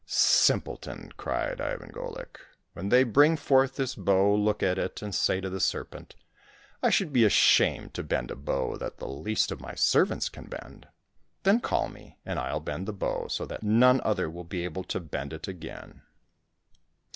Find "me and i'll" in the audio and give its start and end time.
11.87-12.59